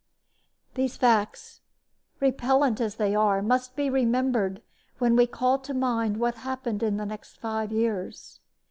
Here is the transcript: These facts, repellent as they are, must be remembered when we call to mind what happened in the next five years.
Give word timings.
These 0.73 0.97
facts, 0.97 1.61
repellent 2.19 2.81
as 2.81 2.95
they 2.95 3.13
are, 3.13 3.43
must 3.43 3.75
be 3.75 3.87
remembered 3.87 4.63
when 4.97 5.15
we 5.15 5.27
call 5.27 5.59
to 5.59 5.75
mind 5.75 6.17
what 6.17 6.37
happened 6.37 6.81
in 6.81 6.97
the 6.97 7.05
next 7.05 7.37
five 7.39 7.71
years. 7.71 8.39